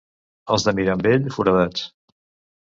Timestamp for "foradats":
1.37-1.85